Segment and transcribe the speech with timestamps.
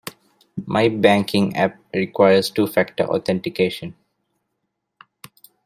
[0.65, 3.93] My banking app requires two factor authentication.